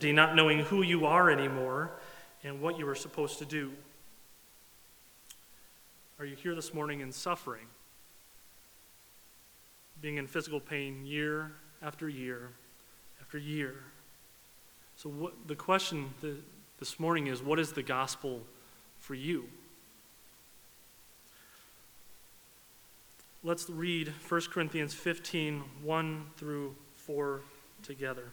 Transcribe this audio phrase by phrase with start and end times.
[0.00, 1.90] not knowing who you are anymore
[2.44, 3.72] and what you are supposed to do.
[6.18, 7.66] Are you here this morning in suffering?
[10.00, 12.50] Being in physical pain year after year
[13.20, 13.74] after year.
[14.96, 16.36] So, what, the question the,
[16.78, 18.42] this morning is what is the gospel
[18.98, 19.44] for you?
[23.42, 27.40] Let's read 1 Corinthians 15 1 through 4
[27.82, 28.32] together.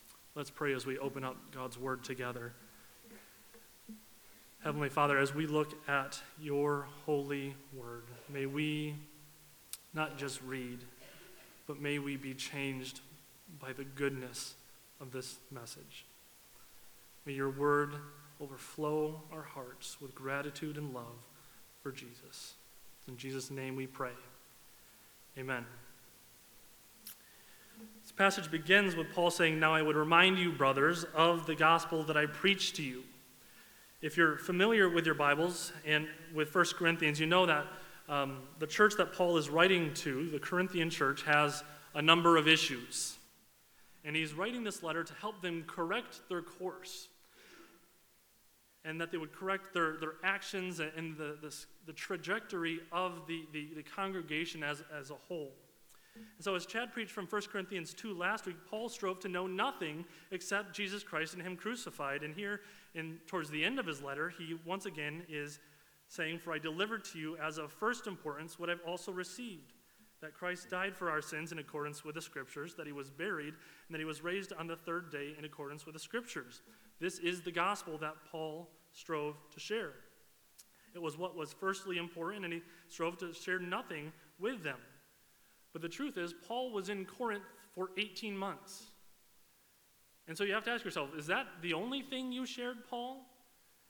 [0.33, 2.53] Let's pray as we open up God's Word together.
[4.63, 8.95] Heavenly Father, as we look at your holy Word, may we
[9.93, 10.79] not just read,
[11.67, 13.01] but may we be changed
[13.59, 14.53] by the goodness
[15.01, 16.05] of this message.
[17.25, 17.95] May your word
[18.39, 21.05] overflow our hearts with gratitude and love
[21.83, 22.53] for Jesus.
[23.07, 24.11] In Jesus' name we pray.
[25.37, 25.65] Amen.
[28.01, 32.03] This passage begins with Paul saying, Now I would remind you, brothers, of the gospel
[32.03, 33.03] that I preached to you.
[34.01, 37.67] If you're familiar with your Bibles and with 1 Corinthians, you know that
[38.09, 42.47] um, the church that Paul is writing to, the Corinthian church, has a number of
[42.47, 43.17] issues.
[44.03, 47.07] And he's writing this letter to help them correct their course.
[48.83, 53.45] And that they would correct their, their actions and the, the, the trajectory of the,
[53.53, 55.51] the, the congregation as, as a whole.
[56.15, 59.47] And so, as Chad preached from 1 Corinthians 2 last week, Paul strove to know
[59.47, 62.23] nothing except Jesus Christ and Him crucified.
[62.23, 62.61] And here,
[62.95, 65.59] in, towards the end of his letter, he once again is
[66.07, 69.73] saying, For I delivered to you as of first importance what I've also received
[70.21, 73.53] that Christ died for our sins in accordance with the Scriptures, that he was buried,
[73.55, 76.61] and that he was raised on the third day in accordance with the Scriptures.
[76.99, 79.93] This is the gospel that Paul strove to share.
[80.93, 84.77] It was what was firstly important, and he strove to share nothing with them.
[85.73, 88.83] But the truth is, Paul was in Corinth for 18 months.
[90.27, 93.25] And so you have to ask yourself is that the only thing you shared, Paul?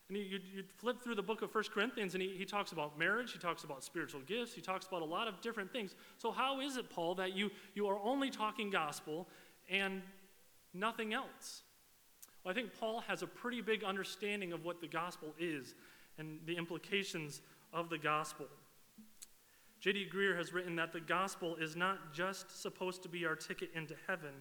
[0.09, 2.99] And you, you flip through the book of First Corinthians, and he, he talks about
[2.99, 5.95] marriage, he talks about spiritual gifts, he talks about a lot of different things.
[6.17, 9.29] So, how is it, Paul, that you, you are only talking gospel
[9.69, 10.01] and
[10.73, 11.63] nothing else?
[12.43, 15.75] Well, I think Paul has a pretty big understanding of what the gospel is
[16.17, 17.41] and the implications
[17.71, 18.47] of the gospel.
[19.81, 20.09] J.D.
[20.13, 23.95] Greear has written that the gospel is not just supposed to be our ticket into
[24.07, 24.33] heaven,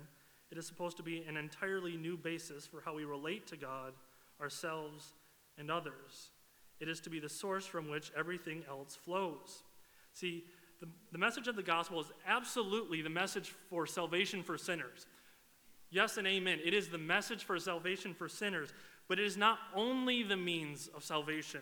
[0.50, 3.94] it is supposed to be an entirely new basis for how we relate to God,
[4.38, 5.14] ourselves,
[5.56, 6.30] and others.
[6.78, 9.62] It is to be the source from which everything else flows.
[10.12, 10.44] See,
[10.80, 15.06] the, the message of the gospel is absolutely the message for salvation for sinners.
[15.90, 16.58] Yes and amen.
[16.62, 18.70] It is the message for salvation for sinners,
[19.08, 21.60] but it is not only the means of salvation.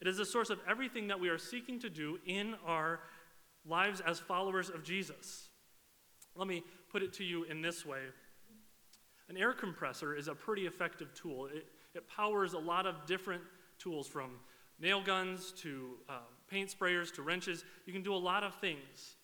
[0.00, 3.00] It is the source of everything that we are seeking to do in our
[3.66, 5.48] lives as followers of Jesus.
[6.34, 8.00] Let me put it to you in this way
[9.28, 11.46] an air compressor is a pretty effective tool.
[11.46, 13.42] It, it powers a lot of different
[13.78, 14.30] tools from
[14.80, 16.20] nail guns to uh,
[16.50, 17.64] paint sprayers to wrenches.
[17.86, 19.16] You can do a lot of things.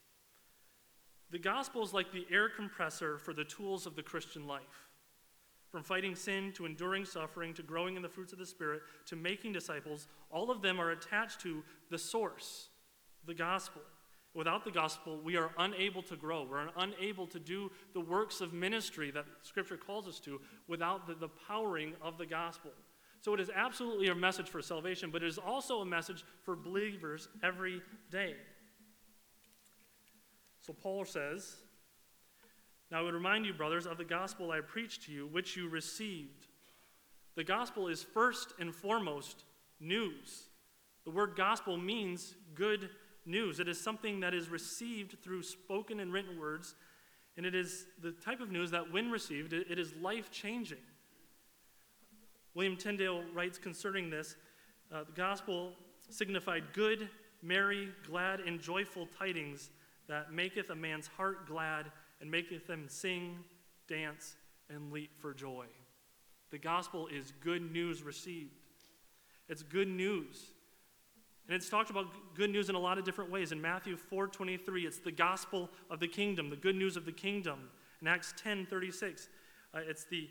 [1.31, 4.89] The gospel is like the air compressor for the tools of the Christian life.
[5.75, 9.17] From fighting sin to enduring suffering to growing in the fruits of the Spirit to
[9.17, 12.69] making disciples, all of them are attached to the source,
[13.27, 13.83] the gospel.
[14.35, 16.47] Without the gospel, we are unable to grow.
[16.49, 21.15] We're unable to do the works of ministry that Scripture calls us to without the,
[21.17, 22.71] the powering of the gospel.
[23.21, 26.55] So it is absolutely a message for salvation, but it is also a message for
[26.55, 27.83] believers every
[28.13, 28.37] day.
[30.61, 31.57] So Paul says,
[32.95, 35.69] Now I would remind you, brothers, of the gospel I preached to you, which you
[35.69, 36.47] received.
[37.35, 39.43] The gospel is first and foremost
[39.81, 40.45] news.
[41.05, 42.89] The word gospel means good
[43.27, 43.59] news.
[43.59, 46.77] It is something that is received through spoken and written words,
[47.37, 50.79] and it is the type of news that, when received, it is life changing.
[52.55, 54.37] William Tyndale writes concerning this
[54.93, 55.73] uh, the gospel
[56.11, 57.09] signified good,
[57.43, 59.71] merry, glad, and joyful tidings
[60.07, 61.91] that maketh a man's heart glad
[62.21, 63.39] and maketh them sing,
[63.89, 64.37] dance,
[64.71, 65.67] and leap for joy.
[66.51, 68.53] The gospel is good news received.
[69.49, 70.53] It's good news.
[71.47, 73.53] And it's talked about good news in a lot of different ways.
[73.53, 77.71] In Matthew 4:23, it's the gospel of the kingdom, the good news of the kingdom.
[78.01, 79.29] In Acts 10:36,
[79.75, 80.31] uh, it's the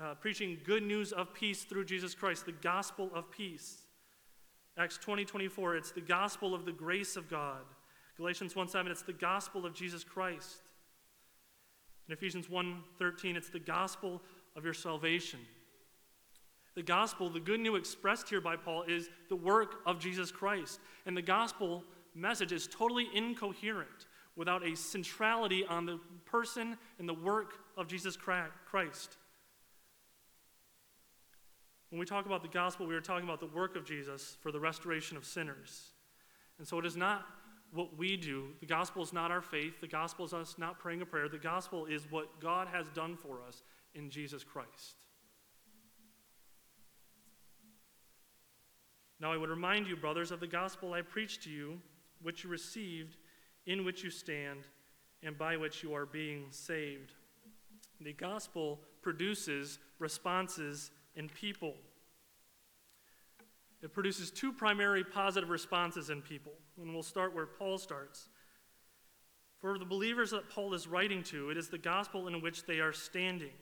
[0.00, 3.82] uh, preaching good news of peace through Jesus Christ, the gospel of peace.
[4.76, 7.62] Acts 20 24, it's the gospel of the grace of God.
[8.16, 10.62] Galatians 1 7, it's the gospel of Jesus Christ.
[12.10, 14.20] In Ephesians 1 13, it's the gospel
[14.56, 15.38] of your salvation.
[16.74, 20.80] The gospel, the good news expressed here by Paul, is the work of Jesus Christ.
[21.06, 21.84] And the gospel
[22.16, 28.16] message is totally incoherent without a centrality on the person and the work of Jesus
[28.16, 29.16] Christ.
[31.90, 34.50] When we talk about the gospel, we are talking about the work of Jesus for
[34.50, 35.92] the restoration of sinners.
[36.58, 37.24] And so it is not
[37.72, 38.48] what we do.
[38.60, 39.80] The gospel is not our faith.
[39.80, 41.28] The gospel is us not praying a prayer.
[41.28, 43.62] The gospel is what God has done for us
[43.94, 44.96] in Jesus Christ.
[49.20, 51.80] Now I would remind you, brothers, of the gospel I preached to you,
[52.22, 53.16] which you received,
[53.66, 54.66] in which you stand,
[55.22, 57.12] and by which you are being saved.
[58.00, 61.74] The gospel produces responses in people.
[63.82, 66.52] It produces two primary positive responses in people.
[66.80, 68.28] And we'll start where Paul starts.
[69.60, 72.80] For the believers that Paul is writing to, it is the gospel in which they
[72.80, 73.52] are standing.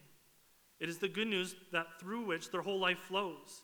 [0.80, 3.62] It is the good news that through which their whole life flows.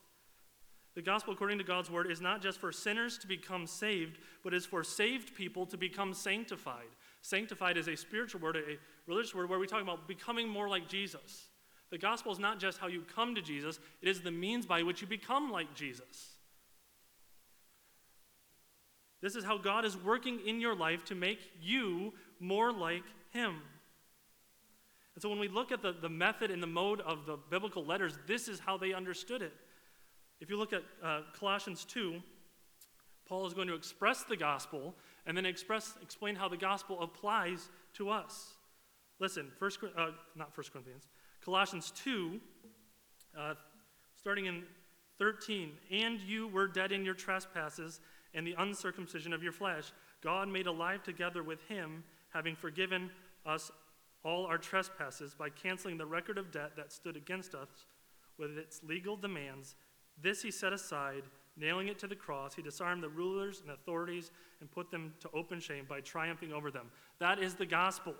[0.94, 4.54] The gospel, according to God's word, is not just for sinners to become saved, but
[4.54, 6.86] is for saved people to become sanctified.
[7.20, 8.78] Sanctified is a spiritual word, a
[9.08, 11.48] religious word, where we talk about becoming more like Jesus.
[11.90, 14.82] The gospel is not just how you come to Jesus, it is the means by
[14.82, 16.33] which you become like Jesus.
[19.24, 23.54] This is how God is working in your life to make you more like Him.
[25.14, 27.86] And so when we look at the, the method and the mode of the biblical
[27.86, 29.54] letters, this is how they understood it.
[30.42, 32.20] If you look at uh, Colossians 2,
[33.26, 34.94] Paul is going to express the gospel
[35.24, 38.52] and then express, explain how the gospel applies to us.
[39.20, 41.08] Listen, first, uh, not First Corinthians,
[41.42, 42.38] Colossians 2,
[43.38, 43.54] uh,
[44.18, 44.64] starting in
[45.18, 45.70] 13.
[45.90, 48.00] And you were dead in your trespasses
[48.34, 49.92] and the uncircumcision of your flesh.
[50.22, 53.10] God made alive together with him, having forgiven
[53.46, 53.70] us
[54.24, 57.68] all our trespasses by canceling the record of debt that stood against us
[58.38, 59.76] with its legal demands
[60.22, 61.22] this he set aside,
[61.56, 62.54] nailing it to the cross.
[62.54, 66.70] He disarmed the rulers and authorities and put them to open shame by triumphing over
[66.70, 66.90] them.
[67.18, 68.14] That is the gospel.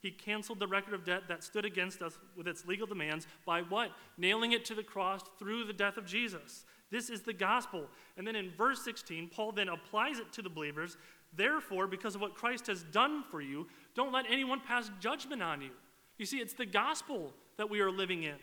[0.00, 3.62] He canceled the record of debt that stood against us with its legal demands by
[3.62, 3.90] what?
[4.16, 6.64] Nailing it to the cross through the death of Jesus.
[6.90, 7.86] This is the gospel.
[8.16, 10.96] And then in verse 16, Paul then applies it to the believers.
[11.36, 15.60] Therefore, because of what Christ has done for you, don't let anyone pass judgment on
[15.60, 15.70] you.
[16.16, 18.36] You see, it's the gospel that we are living in.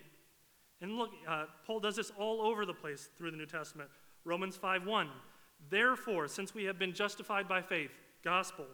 [0.81, 3.89] And look, uh, Paul does this all over the place through the New Testament.
[4.23, 5.09] Romans 5:1.
[5.69, 7.91] Therefore, since we have been justified by faith,
[8.23, 8.67] gospel,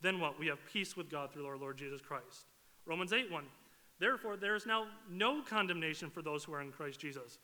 [0.00, 0.38] then what?
[0.38, 2.46] We have peace with God through our Lord Jesus Christ.
[2.84, 3.50] Romans 8:1.
[3.98, 7.38] Therefore, there is now no condemnation for those who are in Christ Jesus.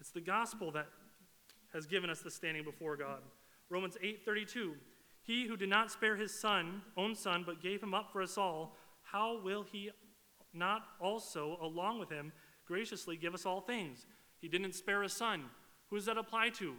[0.00, 0.86] It's the gospel that
[1.72, 3.22] has given us the standing before God.
[3.68, 4.76] Romans 8:32.
[5.22, 8.38] He who did not spare his son, own son, but gave him up for us
[8.38, 9.90] all, how will he
[10.54, 12.32] not also, along with him,
[12.66, 14.06] graciously give us all things.
[14.40, 15.50] He didn't spare a son.
[15.90, 16.76] Who does that apply to?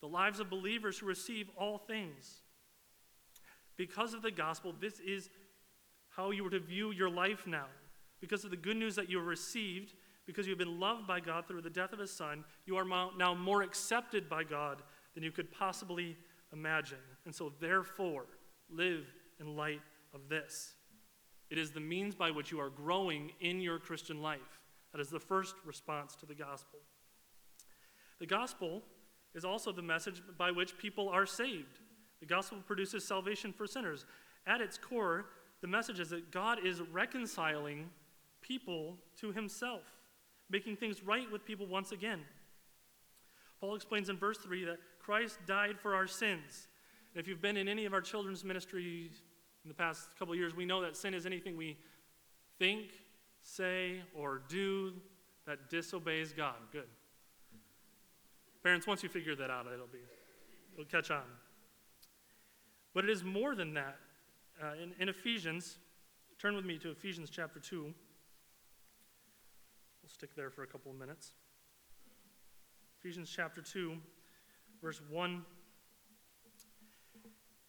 [0.00, 2.40] The lives of believers who receive all things.
[3.76, 5.30] Because of the gospel, this is
[6.10, 7.66] how you were to view your life now.
[8.20, 9.94] Because of the good news that you received,
[10.32, 12.86] because you have been loved by God through the death of his son, you are
[13.18, 14.82] now more accepted by God
[15.14, 16.16] than you could possibly
[16.54, 16.96] imagine.
[17.26, 18.24] And so, therefore,
[18.70, 19.04] live
[19.38, 19.82] in light
[20.14, 20.72] of this.
[21.50, 24.60] It is the means by which you are growing in your Christian life.
[24.92, 26.78] That is the first response to the gospel.
[28.18, 28.82] The gospel
[29.34, 31.80] is also the message by which people are saved.
[32.20, 34.06] The gospel produces salvation for sinners.
[34.46, 35.26] At its core,
[35.60, 37.90] the message is that God is reconciling
[38.40, 39.82] people to himself,
[40.52, 42.20] making things right with people once again.
[43.58, 46.68] Paul explains in verse 3 that Christ died for our sins.
[47.14, 49.22] And if you've been in any of our children's ministries
[49.64, 51.78] in the past couple years, we know that sin is anything we
[52.58, 52.90] think,
[53.40, 54.92] say, or do
[55.46, 56.56] that disobeys God.
[56.70, 56.88] Good.
[58.62, 59.98] Parents, once you figure that out, it'll be,
[60.74, 61.22] it'll catch on.
[62.94, 63.96] But it is more than that.
[64.62, 65.78] Uh, in, in Ephesians,
[66.38, 67.92] turn with me to Ephesians chapter 2.
[70.12, 71.32] Stick there for a couple of minutes.
[73.00, 73.96] Ephesians chapter 2,
[74.82, 75.42] verse 1.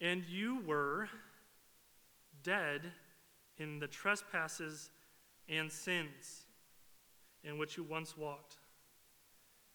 [0.02, 1.08] And you were
[2.44, 2.92] dead
[3.58, 4.92] in the trespasses
[5.48, 6.46] and sins
[7.46, 8.58] in which you once walked.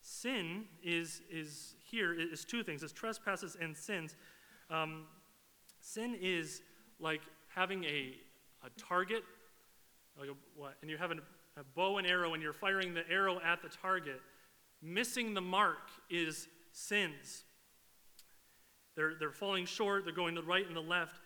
[0.03, 4.15] Sin is, is here is two things it's trespasses and sins.
[4.69, 5.07] Um,
[5.81, 6.61] sin is
[7.01, 8.15] like having a,
[8.63, 9.25] a target,
[10.21, 11.23] like a, what, and you have an,
[11.59, 14.21] a bow and arrow and you're firing the arrow at the target,
[14.83, 17.45] missing the mark is sins.
[18.97, 21.21] They're, they're falling short, they're going to the right and the left.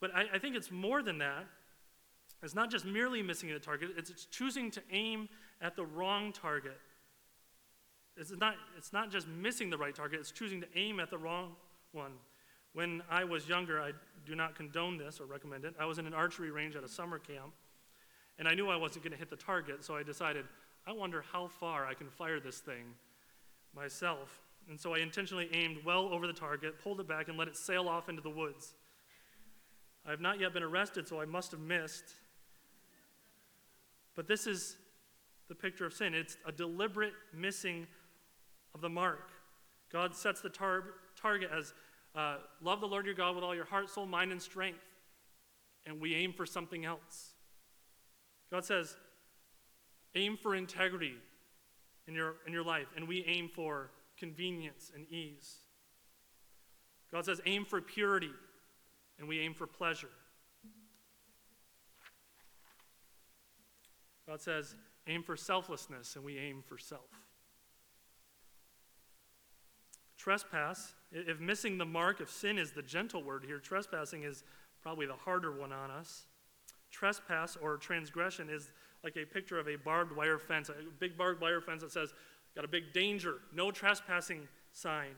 [0.00, 1.46] But I, I think it's more than that.
[2.42, 5.28] It's not just merely missing the target, it's, it's choosing to aim
[5.60, 6.78] at the wrong target.
[8.16, 11.18] It's not, it's not just missing the right target, it's choosing to aim at the
[11.18, 11.52] wrong
[11.92, 12.12] one.
[12.74, 13.92] When I was younger, I
[14.26, 15.74] do not condone this or recommend it.
[15.78, 17.52] I was in an archery range at a summer camp,
[18.38, 20.44] and I knew I wasn't going to hit the target, so I decided,
[20.86, 22.94] I wonder how far I can fire this thing
[23.74, 24.40] myself.
[24.68, 27.56] And so I intentionally aimed well over the target, pulled it back, and let it
[27.56, 28.74] sail off into the woods.
[30.06, 32.04] I have not yet been arrested, so I must have missed.
[34.14, 34.76] But this is
[35.48, 37.86] the picture of sin it's a deliberate missing
[38.74, 39.30] of the mark.
[39.92, 41.74] God sets the tar- target as
[42.14, 44.80] uh, love the Lord your God with all your heart, soul, mind, and strength.
[45.86, 47.31] And we aim for something else.
[48.52, 48.96] God says,
[50.14, 51.14] aim for integrity
[52.06, 55.56] in your, in your life, and we aim for convenience and ease.
[57.10, 58.30] God says, aim for purity,
[59.18, 60.10] and we aim for pleasure.
[64.28, 64.74] God says,
[65.06, 67.00] aim for selflessness, and we aim for self.
[70.18, 74.44] Trespass, if missing the mark, of sin is the gentle word here, trespassing is
[74.82, 76.26] probably the harder one on us.
[76.92, 78.70] Trespass or transgression is
[79.02, 82.14] like a picture of a barbed wire fence, a big barbed wire fence that says,
[82.54, 85.14] got a big danger, no trespassing sign.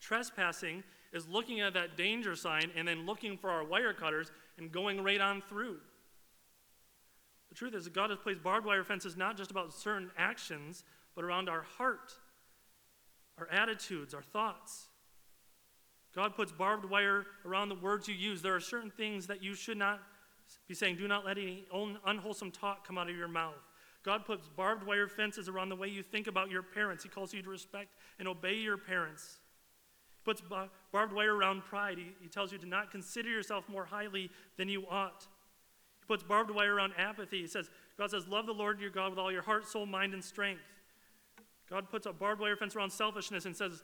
[0.00, 4.72] Trespassing is looking at that danger sign and then looking for our wire cutters and
[4.72, 5.76] going right on through.
[7.50, 10.84] The truth is that God has placed barbed wire fences not just about certain actions,
[11.14, 12.12] but around our heart
[13.38, 14.88] our attitudes, our thoughts.
[16.14, 18.42] God puts barbed wire around the words you use.
[18.42, 20.00] There are certain things that you should not
[20.66, 20.96] be saying.
[20.96, 21.66] Do not let any
[22.06, 23.54] unwholesome talk come out of your mouth.
[24.04, 27.02] God puts barbed wire fences around the way you think about your parents.
[27.02, 27.88] He calls you to respect
[28.18, 29.38] and obey your parents.
[30.10, 30.42] He puts
[30.92, 31.98] barbed wire around pride.
[31.98, 35.26] He, he tells you to not consider yourself more highly than you ought.
[36.00, 37.40] He puts barbed wire around apathy.
[37.42, 40.14] He says, God says, Love the Lord your God with all your heart, soul, mind,
[40.14, 40.62] and strength.
[41.68, 43.82] God puts a barbed wire fence around selfishness and says,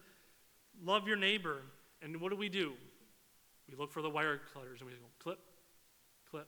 [0.83, 1.63] Love your neighbor.
[2.01, 2.73] And what do we do?
[3.69, 5.39] We look for the wire cutters and we go clip,
[6.31, 6.47] clip.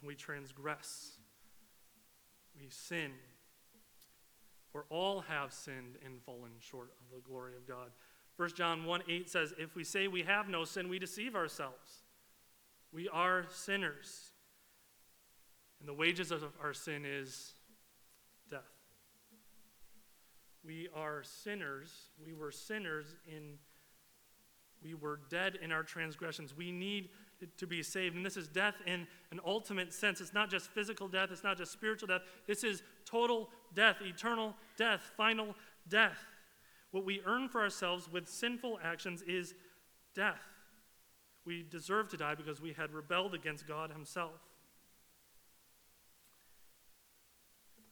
[0.00, 1.18] And we transgress.
[2.58, 3.12] We sin.
[4.70, 7.90] For all have sinned and fallen short of the glory of God.
[8.36, 12.02] 1 John 1 8 says, If we say we have no sin, we deceive ourselves.
[12.92, 14.32] We are sinners.
[15.80, 17.54] And the wages of our sin is
[18.50, 18.60] death.
[20.64, 21.92] We are sinners.
[22.24, 23.58] We were sinners in,
[24.82, 26.56] we were dead in our transgressions.
[26.56, 27.10] We need
[27.58, 28.16] to be saved.
[28.16, 30.20] And this is death in an ultimate sense.
[30.20, 32.22] It's not just physical death, it's not just spiritual death.
[32.46, 35.54] This is total death, eternal death, final
[35.88, 36.24] death.
[36.90, 39.54] What we earn for ourselves with sinful actions is
[40.14, 40.40] death.
[41.44, 44.40] We deserve to die because we had rebelled against God Himself.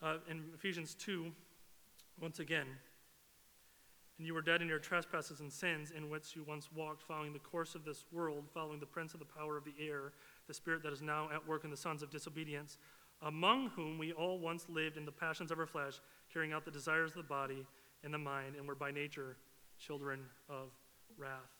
[0.03, 1.33] Uh, in Ephesians 2,
[2.21, 2.67] once again,
[4.19, 7.33] and you were dead in your trespasses and sins in which you once walked, following
[7.33, 10.13] the course of this world, following the prince of the power of the air,
[10.47, 12.79] the spirit that is now at work in the sons of disobedience,
[13.23, 16.01] among whom we all once lived in the passions of our flesh,
[16.33, 17.67] carrying out the desires of the body
[18.05, 19.37] and the mind, and were by nature
[19.79, 20.69] children of
[21.19, 21.51] wrath.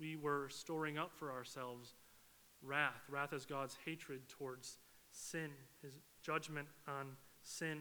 [0.00, 1.94] We were storing up for ourselves
[2.62, 3.02] wrath.
[3.08, 4.78] Wrath is God's hatred towards
[5.12, 5.50] sin,
[5.82, 7.78] his judgment on sin.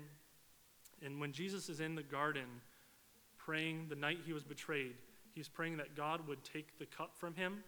[1.03, 2.46] And when Jesus is in the garden
[3.43, 4.95] praying the night he was betrayed,
[5.33, 7.63] he's praying that God would take the cup from him.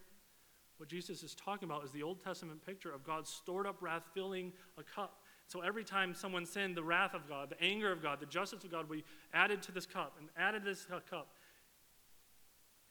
[0.78, 4.02] What Jesus is talking about is the Old Testament picture of God's stored up wrath
[4.14, 5.20] filling a cup.
[5.46, 8.64] So every time someone sinned, the wrath of God, the anger of God, the justice
[8.64, 11.28] of God be added to this cup and added this cup.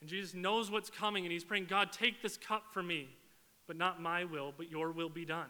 [0.00, 3.08] And Jesus knows what's coming, and he's praying, God, take this cup from me,
[3.66, 5.48] but not my will, but your will be done.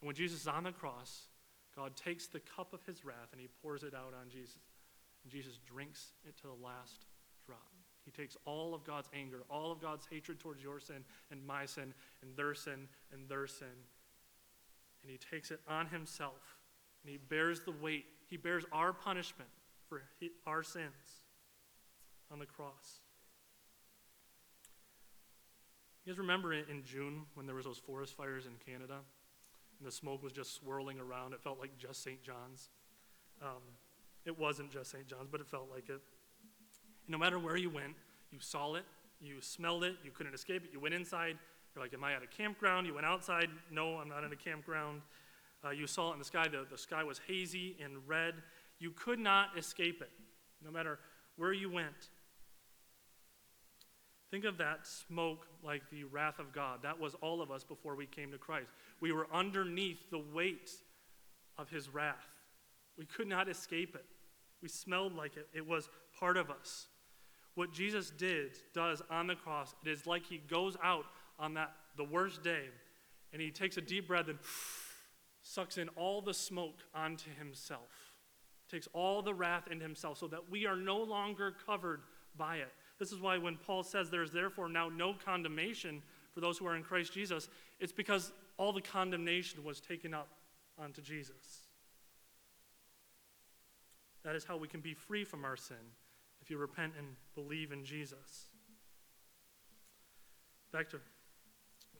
[0.00, 1.26] And when Jesus is on the cross,
[1.76, 4.58] God takes the cup of his wrath and he pours it out on Jesus.
[5.22, 7.06] And Jesus drinks it to the last
[7.46, 7.58] drop.
[8.04, 11.66] He takes all of God's anger, all of God's hatred towards your sin and my
[11.66, 13.68] sin and their sin and their sin.
[15.02, 16.58] And he takes it on himself.
[17.02, 18.04] And he bears the weight.
[18.28, 19.50] He bears our punishment
[19.88, 20.02] for
[20.46, 21.24] our sins
[22.30, 23.00] on the cross.
[26.04, 29.00] You guys remember in June when there was those forest fires in Canada?
[29.80, 31.32] and the smoke was just swirling around.
[31.32, 32.22] It felt like just St.
[32.22, 32.68] John's.
[33.42, 33.62] Um,
[34.24, 35.06] it wasn't just St.
[35.06, 36.00] John's, but it felt like it.
[37.06, 37.94] And no matter where you went,
[38.30, 38.84] you saw it,
[39.20, 40.70] you smelled it, you couldn't escape it.
[40.72, 41.36] You went inside,
[41.74, 42.86] You're like, Am I at a campground?
[42.86, 43.48] You went outside.
[43.70, 45.02] No, I'm not in a campground.
[45.64, 46.46] Uh, you saw it in the sky.
[46.48, 48.34] The, the sky was hazy and red.
[48.78, 50.10] You could not escape it,
[50.64, 50.98] no matter
[51.36, 52.08] where you went.
[54.30, 56.80] Think of that smoke like the wrath of God.
[56.82, 58.70] That was all of us before we came to Christ.
[59.00, 60.70] We were underneath the weight
[61.58, 62.26] of his wrath.
[63.00, 64.04] We could not escape it.
[64.60, 65.48] We smelled like it.
[65.54, 65.88] It was
[66.18, 66.86] part of us.
[67.54, 71.06] What Jesus did, does on the cross, it is like he goes out
[71.38, 72.64] on that the worst day
[73.32, 74.38] and he takes a deep breath and
[75.42, 77.88] sucks in all the smoke onto himself.
[78.70, 82.02] Takes all the wrath into himself so that we are no longer covered
[82.36, 82.72] by it.
[82.98, 86.02] This is why when Paul says there is therefore now no condemnation
[86.34, 87.48] for those who are in Christ Jesus,
[87.80, 90.28] it's because all the condemnation was taken up
[90.78, 91.59] onto Jesus.
[94.24, 95.76] That is how we can be free from our sin
[96.42, 98.48] if you repent and believe in Jesus.
[100.72, 101.00] Back to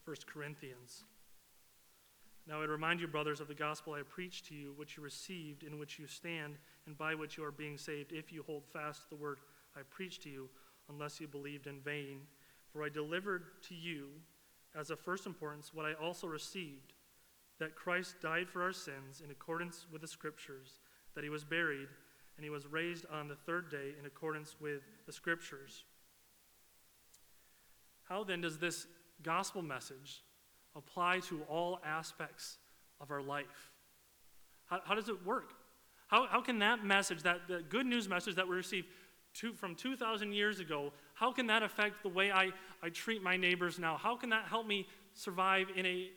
[0.04, 1.04] 1 Corinthians.
[2.46, 5.62] Now I remind you, brothers, of the gospel I preached to you, which you received,
[5.62, 9.08] in which you stand, and by which you are being saved, if you hold fast
[9.08, 9.38] the word
[9.76, 10.48] I preached to you
[10.88, 12.20] unless you believed in vain.
[12.72, 14.08] For I delivered to you
[14.78, 16.94] as of first importance what I also received
[17.58, 20.80] that Christ died for our sins in accordance with the Scriptures,
[21.14, 21.88] that he was buried,
[22.37, 25.84] and he was raised on the third day in accordance with the Scriptures.
[28.08, 28.87] How then does this
[29.22, 30.22] gospel message
[30.75, 32.58] apply to all aspects
[33.00, 33.70] of our life?
[34.66, 35.52] How, how does it work?
[36.08, 38.84] How, how can that message, that the good news message that we receive,
[39.32, 42.50] two, from 2,000 years ago, how can that affect the way I,
[42.82, 43.96] I treat my neighbors now?
[43.96, 46.10] How can that help me survive in a,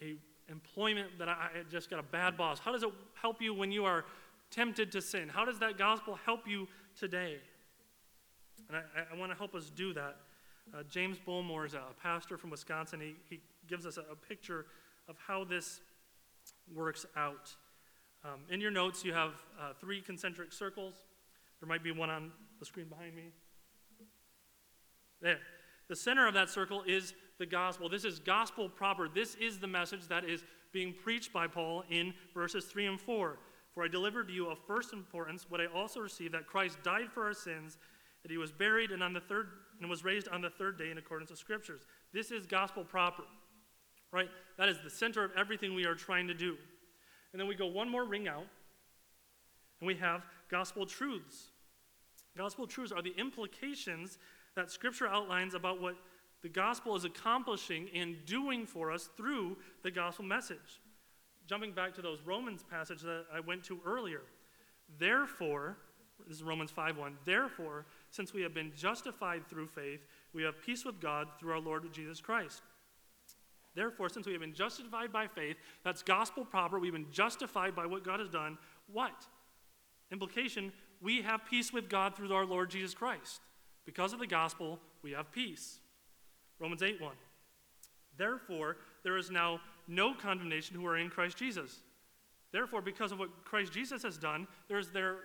[0.00, 0.16] a
[0.48, 2.58] employment that I, I just got a bad boss?
[2.58, 4.04] How does it help you when you are
[4.52, 5.28] tempted to sin?
[5.28, 6.68] How does that gospel help you
[6.98, 7.38] today?
[8.68, 10.16] And I, I want to help us do that.
[10.72, 13.00] Uh, James Bullmore is a, pastor from Wisconsin.
[13.00, 14.66] He, he gives us a, a, picture
[15.08, 15.80] of how this
[16.72, 17.54] works out.
[18.24, 20.94] Um, in your notes, you have uh, three concentric circles.
[21.60, 23.24] There might be one on the screen behind me.
[25.20, 25.38] There.
[25.88, 27.88] The center of that circle is the gospel.
[27.88, 29.08] This is gospel proper.
[29.08, 33.36] This is the message that is being preached by Paul in verses 3 and 4.
[33.74, 37.10] For I delivered to you of first importance what I also received that Christ died
[37.12, 37.78] for our sins,
[38.22, 39.48] that he was buried and on the third
[39.80, 41.80] and was raised on the third day in accordance with scriptures.
[42.12, 43.24] This is gospel proper.
[44.12, 44.28] Right?
[44.58, 46.56] That is the center of everything we are trying to do.
[47.32, 48.46] And then we go one more ring out,
[49.80, 51.48] and we have gospel truths.
[52.36, 54.18] Gospel truths are the implications
[54.54, 55.96] that Scripture outlines about what
[56.42, 60.80] the gospel is accomplishing and doing for us through the gospel message.
[61.46, 64.22] Jumping back to those Romans passage that I went to earlier.
[64.98, 65.76] Therefore,
[66.26, 67.18] this is Romans 5:1.
[67.24, 71.60] Therefore, since we have been justified through faith, we have peace with God through our
[71.60, 72.62] Lord Jesus Christ.
[73.74, 77.86] Therefore, since we have been justified by faith, that's gospel proper, we've been justified by
[77.86, 78.58] what God has done.
[78.86, 79.26] What?
[80.10, 83.40] Implication, we have peace with God through our Lord Jesus Christ.
[83.84, 85.80] Because of the gospel, we have peace.
[86.58, 87.16] Romans 8 1.
[88.16, 89.60] Therefore, there is now
[89.94, 91.80] no condemnation who are in Christ Jesus.
[92.52, 95.16] Therefore, because of what Christ Jesus has done, there is there,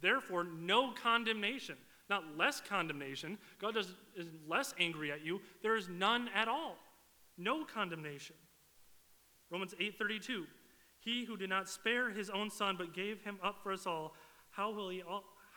[0.00, 1.76] therefore no condemnation.
[2.08, 3.38] Not less condemnation.
[3.60, 5.40] God does, is less angry at you.
[5.62, 6.76] There is none at all.
[7.38, 8.36] No condemnation.
[9.50, 10.44] Romans 8:32.
[10.98, 14.14] He who did not spare his own son, but gave him up for us all,
[14.50, 15.02] how will he,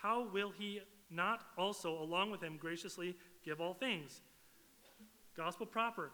[0.02, 4.22] how will he not also, along with him, graciously give all things?
[5.36, 6.12] Gospel proper.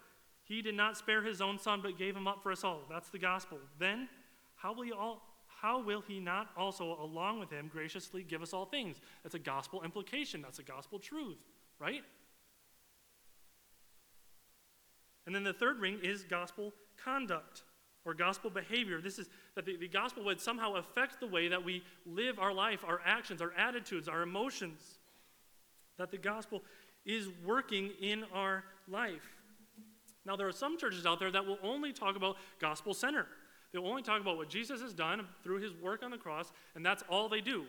[0.49, 2.81] He did not spare his own son, but gave him up for us all.
[2.89, 3.59] That's the gospel.
[3.77, 4.09] Then,
[4.55, 5.21] how will all,
[5.61, 8.97] how will he not also, along with him, graciously give us all things?
[9.21, 10.41] That's a gospel implication.
[10.41, 11.37] That's a gospel truth,
[11.77, 12.01] right?
[15.27, 17.61] And then the third ring is gospel conduct
[18.03, 19.01] or gospel behavior.
[19.01, 22.53] This is that the, the, gospel would somehow affect the way that we live our
[22.53, 24.97] life, our actions, our attitudes, our emotions.
[25.99, 26.63] That the gospel
[27.05, 29.38] is working in our life.
[30.25, 33.25] Now, there are some churches out there that will only talk about gospel center.
[33.71, 36.85] They'll only talk about what Jesus has done through his work on the cross, and
[36.85, 37.65] that's all they do.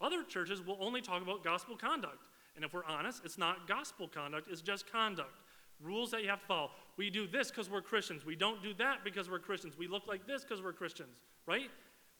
[0.00, 2.18] Other churches will only talk about gospel conduct.
[2.56, 5.40] And if we're honest, it's not gospel conduct, it's just conduct.
[5.82, 6.70] Rules that you have to follow.
[6.96, 8.24] We do this because we're Christians.
[8.24, 9.76] We don't do that because we're Christians.
[9.76, 11.70] We look like this because we're Christians, right?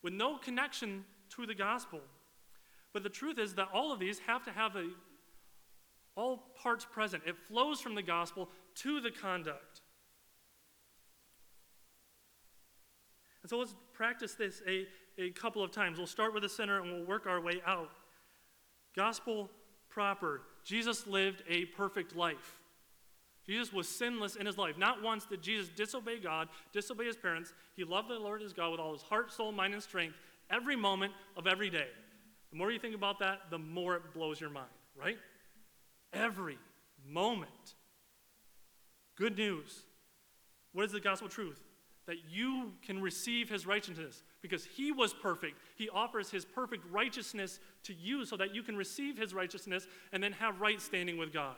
[0.03, 2.01] With no connection to the gospel.
[2.93, 4.89] But the truth is that all of these have to have a,
[6.15, 7.23] all parts present.
[7.25, 9.81] It flows from the gospel to the conduct.
[13.43, 14.87] And so let's practice this a,
[15.21, 15.97] a couple of times.
[15.97, 17.91] We'll start with the center and we'll work our way out.
[18.95, 19.49] Gospel
[19.89, 20.41] proper.
[20.63, 22.59] Jesus lived a perfect life.
[23.45, 24.77] Jesus was sinless in his life.
[24.77, 27.53] Not once did Jesus disobey God, disobey his parents.
[27.75, 30.15] He loved the Lord his God with all his heart, soul, mind, and strength
[30.49, 31.87] every moment of every day.
[32.51, 34.65] The more you think about that, the more it blows your mind,
[34.99, 35.17] right?
[36.15, 36.57] Every
[37.05, 37.75] moment.
[39.15, 39.83] Good news.
[40.73, 41.61] What is the gospel truth?
[42.07, 45.57] That you can receive his righteousness because he was perfect.
[45.75, 50.21] He offers his perfect righteousness to you so that you can receive his righteousness and
[50.21, 51.55] then have right standing with God.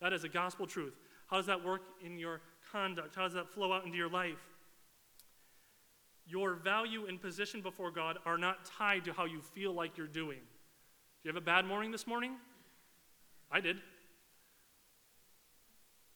[0.00, 0.94] That is a gospel truth.
[1.28, 2.40] How does that work in your
[2.72, 3.14] conduct?
[3.14, 4.38] How does that flow out into your life?
[6.26, 10.06] Your value and position before God are not tied to how you feel like you're
[10.06, 10.38] doing.
[10.38, 12.32] Do you have a bad morning this morning?
[13.50, 13.76] I did.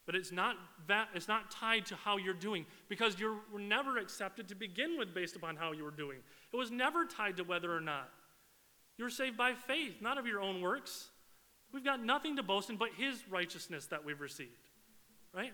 [0.07, 0.57] But it's not,
[0.89, 4.99] that, it's not tied to how you're doing because you were never accepted to begin
[4.99, 6.19] with based upon how you were doing.
[6.53, 8.09] It was never tied to whether or not.
[8.99, 11.11] You were saved by faith, not of your own works.
[11.73, 14.51] We've got nothing to boast in but His righteousness that we've received.
[15.33, 15.53] Right?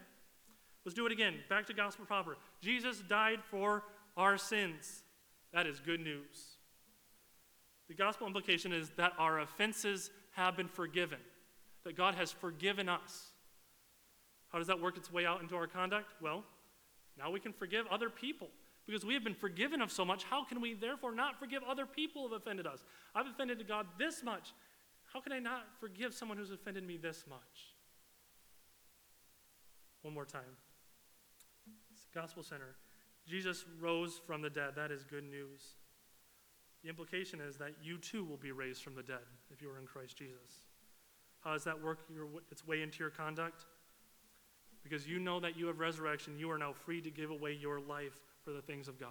[0.85, 1.35] Let's do it again.
[1.51, 2.39] Back to gospel proper.
[2.62, 3.83] Jesus died for
[4.17, 5.03] our sins.
[5.53, 6.57] That is good news.
[7.89, 11.19] The gospel implication is that our offenses have been forgiven,
[11.87, 13.29] that God has forgiven us.
[14.49, 16.14] How does that work its way out into our conduct?
[16.20, 16.42] Well,
[17.16, 18.49] now we can forgive other people.
[18.87, 21.87] Because we have been forgiven of so much, how can we therefore not forgive other
[21.87, 22.85] people who have offended us?
[23.14, 24.53] I've offended God this much.
[25.12, 27.75] How can I not forgive someone who's offended me this much?
[30.03, 30.42] One more time.
[31.92, 32.75] It's Gospel Center.
[33.29, 34.72] Jesus rose from the dead.
[34.75, 35.75] That is good news.
[36.83, 39.79] The implication is that you too will be raised from the dead if you are
[39.79, 40.65] in Christ Jesus.
[41.47, 43.65] Uh, How does that work your, its way into your conduct?
[44.83, 47.81] Because you know that you have resurrection, you are now free to give away your
[47.81, 49.09] life for the things of God.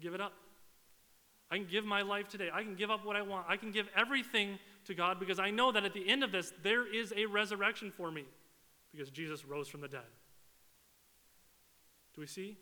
[0.00, 0.32] Give it up.
[1.50, 2.50] I can give my life today.
[2.52, 3.46] I can give up what I want.
[3.48, 6.52] I can give everything to God because I know that at the end of this,
[6.62, 8.24] there is a resurrection for me
[8.92, 10.00] because Jesus rose from the dead.
[12.14, 12.58] Do we see?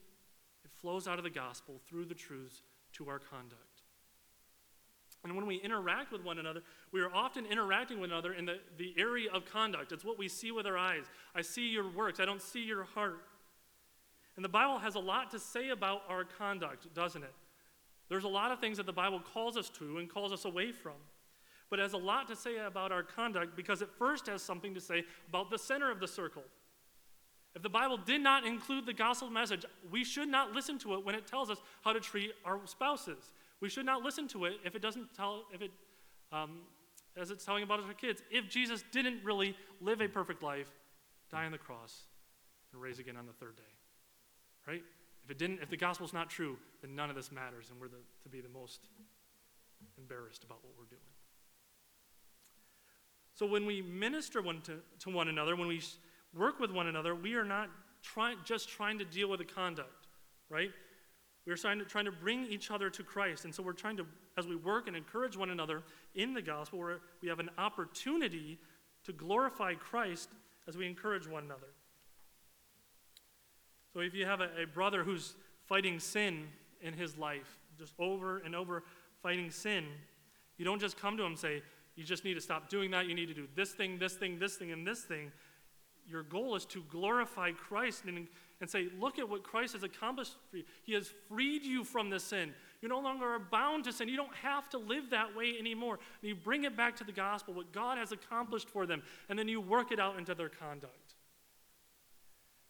[0.65, 2.63] It flows out of the gospel through the truths
[2.95, 3.66] to our conduct.
[5.25, 8.59] And when we interact with one another, we are often interacting with another in the,
[8.79, 9.91] the area of conduct.
[9.91, 11.05] It's what we see with our eyes.
[11.35, 13.23] I see your works, I don't see your heart.
[14.37, 17.33] And the Bible has a lot to say about our conduct, doesn't it?
[18.09, 20.71] There's a lot of things that the Bible calls us to and calls us away
[20.71, 20.93] from.
[21.71, 24.75] But it has a lot to say about our conduct because it first has something
[24.75, 26.45] to say about the center of the circle.
[27.57, 31.05] If the Bible did not include the gospel message, we should not listen to it
[31.05, 33.31] when it tells us how to treat our spouses.
[33.61, 35.71] We should not listen to it if it doesn't tell, if it,
[36.33, 36.61] um,
[37.17, 40.69] as it's telling about our kids, if Jesus didn't really live a perfect life,
[41.31, 42.03] die on the cross,
[42.73, 43.63] and raise again on the third day.
[44.67, 44.83] Right?
[45.25, 47.89] If it didn't, if the gospel's not true, then none of this matters, and we're
[47.89, 48.81] the, to be the most
[49.99, 51.01] embarrassed about what we're doing.
[53.35, 55.83] So when we minister one to, to one another, when we
[56.35, 57.71] work with one another, we are not
[58.03, 60.07] try, just trying to deal with the conduct,
[60.49, 60.71] right?
[61.47, 63.45] We're trying to, trying to bring each other to Christ.
[63.45, 64.07] And so we're trying to,
[64.37, 65.83] as we work and encourage one another
[66.15, 68.59] in the gospel, where we have an opportunity
[69.05, 70.29] to glorify Christ
[70.67, 71.69] as we encourage one another.
[73.93, 76.49] So if you have a, a brother who's fighting sin
[76.81, 78.83] in his life, just over and over
[79.23, 79.85] fighting sin,
[80.59, 81.63] you don't just come to him and say,
[81.95, 83.07] you just need to stop doing that.
[83.07, 85.31] You need to do this thing, this thing, this thing, and this thing
[86.09, 88.29] your goal is to glorify Christ and,
[88.61, 90.65] and say, look at what Christ has accomplished for you.
[90.85, 92.55] He has freed you from the sin.
[92.81, 94.09] You no longer are bound to sin.
[94.09, 95.99] You don't have to live that way anymore.
[96.23, 99.39] And you bring it back to the gospel, what God has accomplished for them, and
[99.39, 101.15] then you work it out into their conduct.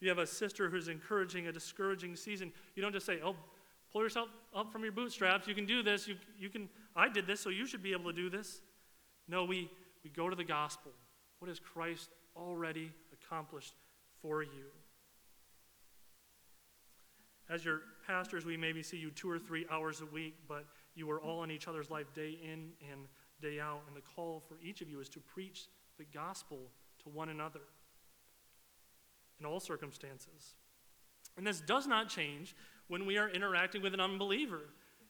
[0.01, 2.53] You have a sister who's encouraging a discouraging season.
[2.75, 3.37] You don't just say, oh,
[3.93, 5.47] pull yourself up from your bootstraps.
[5.47, 6.07] You can do this.
[6.07, 8.61] You, you can, I did this, so you should be able to do this.
[9.29, 9.71] No, we,
[10.05, 10.93] we go to the gospel.
[11.39, 13.75] What has Christ already accomplished
[14.21, 14.67] for you.
[17.49, 21.11] As your pastors, we maybe see you two or three hours a week, but you
[21.11, 23.07] are all in each other's life day in and
[23.41, 23.83] day out.
[23.87, 25.67] And the call for each of you is to preach
[25.99, 26.59] the gospel
[27.05, 27.61] to one another
[29.39, 30.55] in all circumstances.
[31.37, 32.57] And this does not change
[32.89, 34.61] when we are interacting with an unbeliever.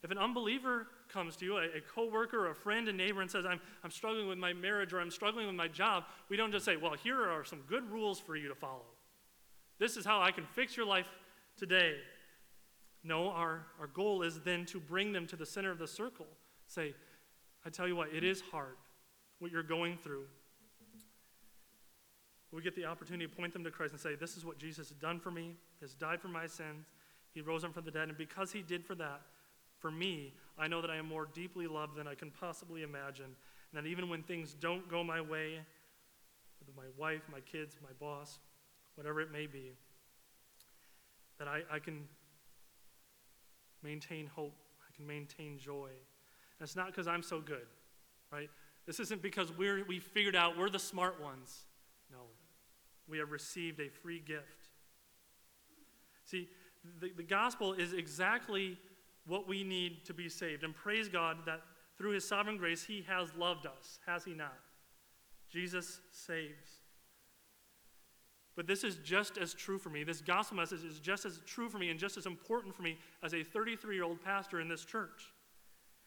[0.02, 3.46] If an unbeliever comes to you, a, a coworker, a friend, a neighbor, and says,
[3.46, 6.64] I'm, I'm struggling with my marriage or I'm struggling with my job, we don't just
[6.64, 8.84] say, Well, here are some good rules for you to follow.
[9.78, 11.08] This is how I can fix your life
[11.56, 11.94] today.
[13.06, 16.26] No, our, our goal is then to bring them to the center of the circle.
[16.66, 16.92] Say,
[17.64, 18.76] I tell you what, it is hard
[19.38, 20.24] what you're going through.
[22.52, 24.88] We get the opportunity to point them to Christ and say, This is what Jesus
[24.88, 26.86] has done for me, He has died for my sins,
[27.32, 29.20] He rose up from the dead, and because He did for that,
[29.78, 33.26] for me, I know that I am more deeply loved than I can possibly imagine.
[33.26, 35.60] And that even when things don't go my way,
[36.66, 38.38] with my wife, my kids, my boss,
[38.94, 39.72] whatever it may be,
[41.38, 42.04] that I, I can
[43.86, 45.88] maintain hope, I can maintain joy.
[45.88, 47.66] And it's not because I'm so good,
[48.32, 48.50] right?
[48.86, 51.64] This isn't because we're, we figured out we're the smart ones.
[52.10, 52.18] No,
[53.08, 54.68] we have received a free gift.
[56.24, 56.48] See,
[57.00, 58.78] the, the gospel is exactly
[59.26, 60.64] what we need to be saved.
[60.64, 61.60] And praise God that
[61.98, 64.56] through his sovereign grace, he has loved us, has he not?
[65.50, 66.80] Jesus saves.
[68.56, 70.02] But this is just as true for me.
[70.02, 72.98] This gospel message is just as true for me and just as important for me
[73.22, 75.32] as a 33 year old pastor in this church.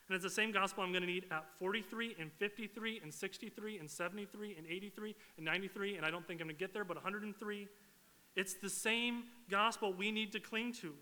[0.07, 3.77] And it's the same gospel I'm going to need at 43 and 53 and 63
[3.77, 6.83] and 73 and 83 and 93, and I don't think I'm going to get there,
[6.83, 7.67] but 103.
[8.35, 10.95] It's the same gospel we need to cling to.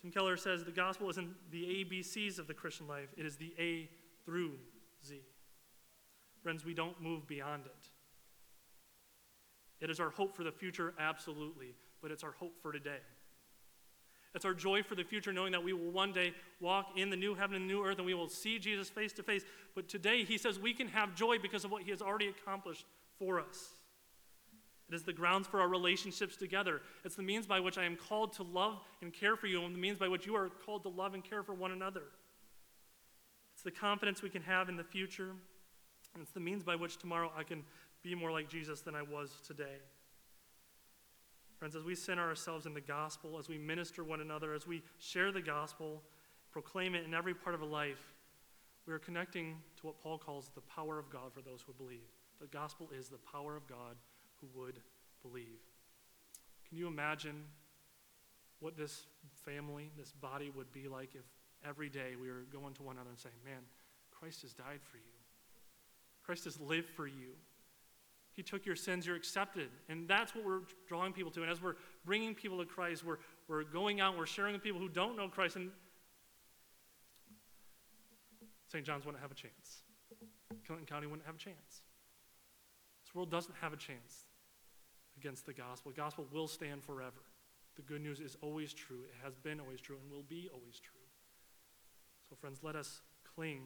[0.00, 3.52] Tim Keller says the gospel isn't the ABCs of the Christian life, it is the
[3.58, 3.90] A
[4.24, 4.52] through
[5.04, 5.20] Z.
[6.40, 7.90] Friends, we don't move beyond it.
[9.80, 12.98] It is our hope for the future, absolutely, but it's our hope for today.
[14.34, 17.16] It's our joy for the future, knowing that we will one day walk in the
[17.16, 19.44] new heaven and the new earth and we will see Jesus face to face.
[19.74, 22.84] But today, he says we can have joy because of what he has already accomplished
[23.18, 23.70] for us.
[24.88, 26.80] It is the grounds for our relationships together.
[27.04, 29.74] It's the means by which I am called to love and care for you, and
[29.74, 32.04] the means by which you are called to love and care for one another.
[33.54, 35.30] It's the confidence we can have in the future,
[36.14, 37.64] and it's the means by which tomorrow I can
[38.02, 39.78] be more like Jesus than I was today.
[41.58, 44.82] Friends, as we center ourselves in the gospel, as we minister one another, as we
[44.98, 46.02] share the gospel,
[46.52, 48.14] proclaim it in every part of a life,
[48.86, 52.08] we are connecting to what Paul calls the power of God for those who believe.
[52.40, 53.96] The gospel is the power of God
[54.40, 54.78] who would
[55.22, 55.58] believe.
[56.68, 57.44] Can you imagine
[58.60, 59.06] what this
[59.44, 61.24] family, this body would be like if
[61.66, 63.62] every day we were going to one another and saying, Man,
[64.10, 65.18] Christ has died for you.
[66.24, 67.30] Christ has lived for you.
[68.38, 69.68] He took your sins, you're accepted.
[69.88, 71.42] And that's what we're drawing people to.
[71.42, 71.74] And as we're
[72.04, 73.16] bringing people to Christ, we're,
[73.48, 75.56] we're going out, we're sharing with people who don't know Christ.
[75.56, 75.72] And
[78.68, 78.86] St.
[78.86, 79.82] John's wouldn't have a chance.
[80.64, 81.82] Clinton County wouldn't have a chance.
[83.04, 84.26] This world doesn't have a chance
[85.16, 85.90] against the gospel.
[85.90, 87.24] The gospel will stand forever.
[87.74, 89.00] The good news is always true.
[89.08, 91.00] It has been always true and will be always true.
[92.30, 93.00] So, friends, let us
[93.34, 93.62] cling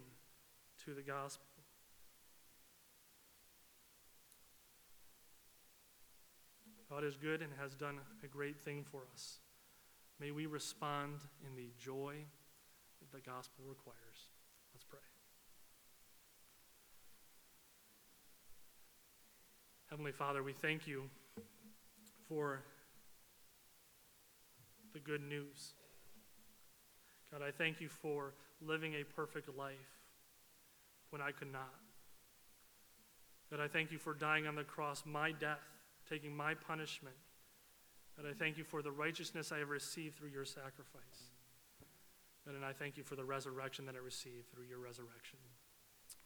[0.86, 1.44] to the gospel.
[6.92, 9.38] God is good and has done a great thing for us.
[10.20, 12.16] May we respond in the joy
[13.00, 14.28] that the gospel requires.
[14.74, 14.98] Let's pray.
[19.88, 21.04] Heavenly Father, we thank you
[22.28, 22.60] for
[24.92, 25.72] the good news.
[27.30, 29.76] God, I thank you for living a perfect life
[31.08, 31.72] when I could not.
[33.50, 35.72] God, I thank you for dying on the cross, my death
[36.08, 37.16] taking my punishment.
[38.18, 41.30] And I thank you for the righteousness I have received through your sacrifice.
[42.46, 45.38] And I thank you for the resurrection that I received through your resurrection.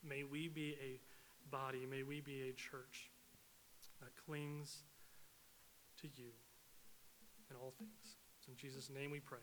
[0.03, 1.01] May we be a
[1.51, 3.11] body, may we be a church
[4.01, 4.83] that clings
[6.01, 6.31] to you
[7.51, 8.17] in all things.
[8.39, 9.39] It's in Jesus' name we pray.